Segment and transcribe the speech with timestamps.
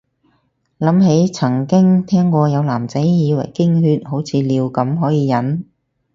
[0.79, 5.63] 諗起曾經聽過有男仔以為經血好似尿咁可以忍